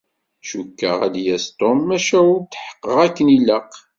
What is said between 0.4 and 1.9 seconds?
Cukkeɣ ad d-yas Tom,